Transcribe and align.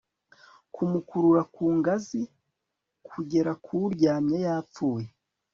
kumukurura 0.73 1.41
ku 1.53 1.63
ngazi 1.77 2.21
kugera 3.07 3.51
kuryamye 3.63 4.37
yapfuye 4.45 5.07